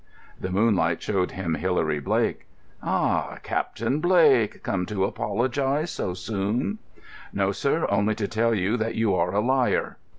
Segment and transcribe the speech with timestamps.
[0.39, 2.47] The moonlight showed him Hilary Blake.
[2.81, 6.79] "Ah, Captain Blake, come to apologise so soon!"
[7.31, 9.97] "No, sir, only to tell you that you are a liar."